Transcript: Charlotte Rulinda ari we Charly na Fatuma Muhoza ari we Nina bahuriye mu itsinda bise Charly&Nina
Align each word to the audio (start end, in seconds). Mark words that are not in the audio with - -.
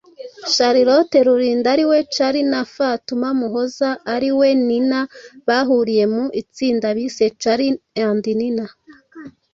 Charlotte 0.53 1.17
Rulinda 1.27 1.67
ari 1.73 1.85
we 1.89 1.97
Charly 2.15 2.41
na 2.51 2.61
Fatuma 2.75 3.29
Muhoza 3.39 3.89
ari 4.13 4.29
we 4.39 4.49
Nina 4.67 5.01
bahuriye 5.47 6.03
mu 6.13 6.23
itsinda 6.41 6.87
bise 6.97 7.25
Charly&Nina 7.41 8.65